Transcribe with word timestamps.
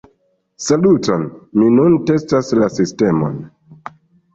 Saluton, 0.67 1.27
mi 1.59 1.69
nun 1.77 2.01
testas 2.11 2.53
la 2.63 2.75
sistemon. 2.83 3.41